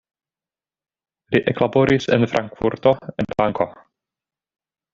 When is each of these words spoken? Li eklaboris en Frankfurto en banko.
Li 1.35 1.41
eklaboris 1.51 2.09
en 2.17 2.27
Frankfurto 2.33 2.95
en 3.25 3.31
banko. 3.45 3.69